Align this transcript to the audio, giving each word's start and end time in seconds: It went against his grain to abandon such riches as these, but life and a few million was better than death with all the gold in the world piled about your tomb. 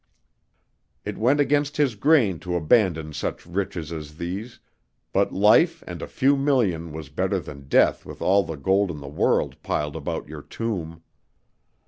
It 1.05 1.15
went 1.19 1.39
against 1.39 1.77
his 1.77 1.93
grain 1.93 2.39
to 2.39 2.55
abandon 2.55 3.13
such 3.13 3.45
riches 3.45 3.91
as 3.91 4.17
these, 4.17 4.59
but 5.13 5.31
life 5.31 5.83
and 5.85 6.01
a 6.01 6.07
few 6.07 6.35
million 6.35 6.91
was 6.91 7.09
better 7.09 7.39
than 7.39 7.67
death 7.67 8.03
with 8.03 8.19
all 8.19 8.41
the 8.41 8.57
gold 8.57 8.89
in 8.89 8.97
the 8.99 9.07
world 9.07 9.61
piled 9.61 9.95
about 9.95 10.27
your 10.27 10.41
tomb. 10.41 11.03